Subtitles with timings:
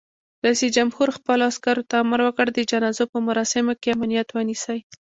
[0.43, 4.79] رئیس جمهور خپلو عسکرو ته امر وکړ؛ د جنازو په مراسمو کې امنیت ونیسئ!